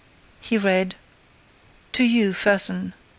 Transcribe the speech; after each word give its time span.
—"He 0.49 0.57
read: 0.57 0.95
To 1.93 2.03
you, 2.03 2.31
Fersen. 2.33 2.93